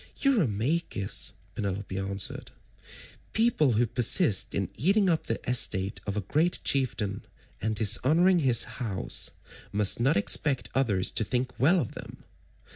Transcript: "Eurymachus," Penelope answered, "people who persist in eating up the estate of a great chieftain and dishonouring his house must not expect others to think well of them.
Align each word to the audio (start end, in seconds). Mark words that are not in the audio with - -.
"Eurymachus," 0.19 1.33
Penelope 1.53 1.95
answered, 1.95 2.49
"people 3.33 3.73
who 3.73 3.85
persist 3.85 4.55
in 4.55 4.71
eating 4.75 5.11
up 5.11 5.27
the 5.27 5.39
estate 5.47 6.01
of 6.07 6.17
a 6.17 6.21
great 6.21 6.57
chieftain 6.63 7.23
and 7.61 7.75
dishonouring 7.75 8.39
his 8.39 8.63
house 8.63 9.29
must 9.71 9.99
not 9.99 10.17
expect 10.17 10.71
others 10.73 11.11
to 11.11 11.23
think 11.23 11.51
well 11.59 11.79
of 11.79 11.91
them. 11.91 12.17